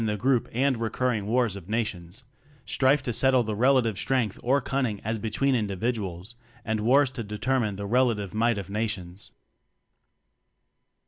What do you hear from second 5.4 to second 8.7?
individuals, and wars to determine the relative might of